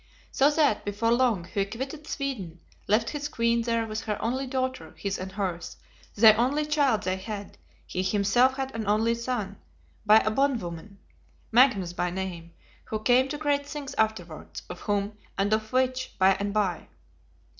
[0.31, 4.95] So that, before long, he quitted Sweden; left his queen there with her only daughter,
[4.97, 5.77] his and hers,
[6.15, 9.57] the only child they had; he himself had an only son,
[10.03, 10.97] "by a bondwoman,"
[11.51, 12.51] Magnus by name,
[12.85, 16.87] who came to great things afterwards; of whom, and of which, by and by.